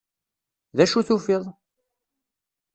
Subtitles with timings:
[0.75, 1.43] D acu tufiḍ?